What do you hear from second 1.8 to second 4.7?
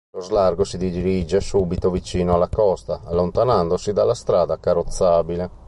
vicino alla costa, allontanandosi dalla strada